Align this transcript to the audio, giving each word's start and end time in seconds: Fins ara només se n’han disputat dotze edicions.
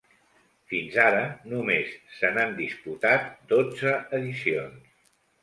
Fins 0.71 0.95
ara 1.03 1.19
només 1.51 1.91
se 2.15 2.33
n’han 2.39 2.57
disputat 2.63 3.29
dotze 3.53 3.95
edicions. 4.21 4.91